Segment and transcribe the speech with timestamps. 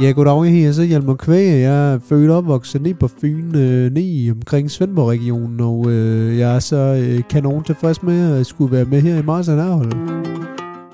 [0.00, 1.70] Ja, goddag, jeg hedder så Hjalmar Kvæge.
[1.70, 6.54] Jeg er født og opvokset ned på Fyn, øh, ned omkring Svendborg-regionen, og øh, jeg
[6.54, 9.92] er så øh, kanon tilfreds med at skulle være med her i Mars Nærhold.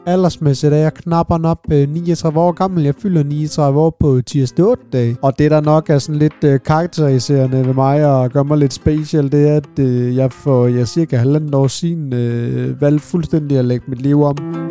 [0.07, 2.85] Aldersmæssigt er jeg knapper op øh, 39 år gammel.
[2.85, 5.17] Jeg fylder 39 år på tirsdag 8 dag.
[5.23, 8.73] Og det, der nok er sådan lidt øh, karakteriserende ved mig og gør mig lidt
[8.73, 13.59] special, det er, at øh, jeg for jeg cirka halvandet år siden øh, valgte fuldstændig
[13.59, 14.62] at lægge mit liv om.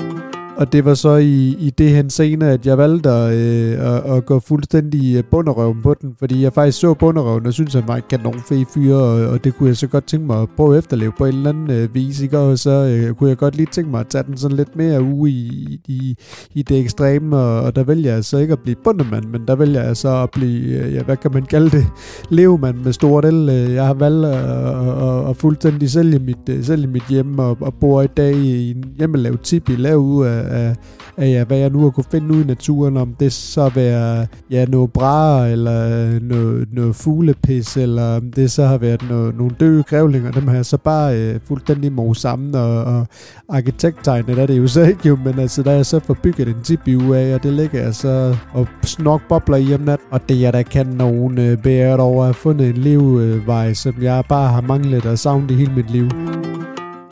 [0.62, 4.26] Og det var så i, i det henseende, at jeg valgte at, øh, at, at
[4.26, 7.96] gå fuldstændig øh, bunderøven på den, fordi jeg faktisk så bunderøven og synes han var
[7.96, 10.74] en kanon fed fyr, og, og det kunne jeg så godt tænke mig at prøve
[10.74, 12.40] at efterleve på en eller anden øh, vis, ikke?
[12.40, 15.04] og så øh, kunne jeg godt lige tænke mig at tage den sådan lidt mere
[15.04, 16.16] uge i, i,
[16.54, 19.56] i det ekstreme, og, og der vælger jeg så ikke at blive bundemand, men der
[19.56, 21.86] vælger jeg så at blive, øh, ja, hvad kan man kalde det,
[22.30, 23.50] levemand med stort el.
[23.50, 27.58] Øh, jeg har valgt at, at, at fuldstændig sælge mit, øh, sælge mit hjem, og,
[27.62, 30.76] og bor i dag i en hjemmelavet tipi, lav ud af af,
[31.18, 34.28] af ja, hvad jeg nu har kunne finde ud i naturen, om det så være
[34.50, 39.56] ja, noget bra, eller noget, noget fuglepis, eller om det så har været noget, nogle
[39.60, 43.08] døde grævlinger, dem har jeg så bare øh, fuldstændig mor sammen, og, og
[43.50, 46.62] arkitekttegnet er det jo så ikke jo, men altså der er jeg så forbygget en
[46.64, 50.46] tipi af, og det ligger jeg så og snok bobler i om natten, og det
[50.46, 54.24] er der kan nogen øh, bære over at have fundet en levevej, øh, som jeg
[54.30, 56.10] bare har manglet og savnet i hele mit liv.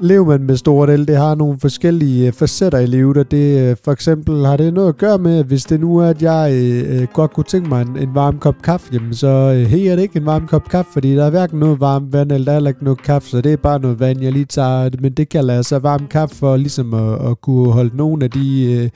[0.02, 3.69] Lever man med stort el, det har nogle forskellige øh, facetter i livet, og det
[3.69, 6.22] øh, for eksempel har det noget at gøre med, at hvis det nu er, at
[6.22, 9.66] jeg øh, øh godt kunne tænke mig en, en varm kop kaffe, jamen så øh,
[9.66, 12.31] her er det ikke en varm kop kaffe, fordi der er hverken noget varmt vand,
[12.31, 14.45] eller der er heller ikke noget kaffe, så det er bare noget vand, jeg lige
[14.45, 18.23] tager, men det kalder jeg så varm kaffe for ligesom at, at kunne holde nogle
[18.23, 18.89] af de øh,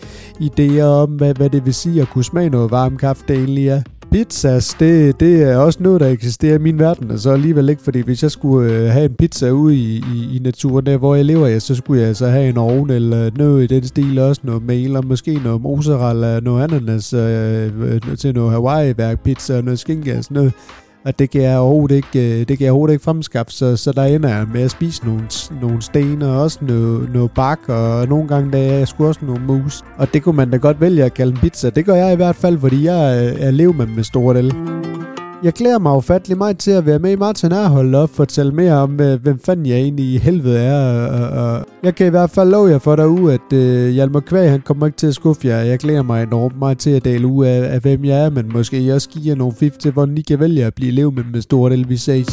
[0.48, 3.67] idéer om, hvad, hvad det vil sige at kunne smage noget varm kaffe, det egentlig
[3.67, 3.82] er
[4.14, 7.81] pizzas, det, det er også noget, der eksisterer i min verden, og så alligevel ikke,
[7.81, 11.16] fordi hvis jeg skulle øh, have en pizza ude i, i, i naturen, der hvor
[11.16, 14.20] jeg lever, ja, så skulle jeg så have en ovn eller noget i den stil,
[14.20, 19.61] også noget mel, og måske noget mozzarella, noget ananas øh, øh til noget Hawaii-værk pizza,
[19.61, 20.54] noget skinke og sådan noget
[21.05, 23.91] at det kan jeg overhovedet ikke, øh, det kan jeg overhovedet ikke fremskaffe, så, så
[23.91, 25.23] der ender jeg med at spise nogle,
[25.61, 29.25] nogle sten og også noget, noget bak, og nogle gange der er jeg skulle også
[29.25, 29.83] nogle mus.
[29.97, 31.69] Og det kunne man da godt vælge at kalde en pizza.
[31.69, 34.73] Det gør jeg i hvert fald, fordi jeg øh, er, er med med store del.
[35.43, 38.73] Jeg glæder mig ufattelig meget til at være med i Martin Erhold og fortælle mere
[38.73, 41.08] om, hvem fanden jeg egentlig i helvede er.
[41.08, 44.49] Og, og jeg kan i hvert fald love jer for derude, at øh, Hjalmar Kvæg,
[44.49, 45.58] han kommer ikke til at skuffe jer.
[45.58, 48.52] Jeg glæder mig enormt meget til at dele ud af, af hvem jeg er, men
[48.53, 51.42] måske også giver nogle fif til, hvordan I kan vælge at blive lev med med
[51.42, 52.26] stort Elvis Vi.